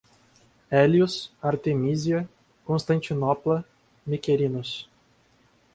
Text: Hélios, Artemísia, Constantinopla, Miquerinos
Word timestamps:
Hélios, 0.71 1.31
Artemísia, 1.43 2.27
Constantinopla, 2.65 3.63
Miquerinos 4.05 4.89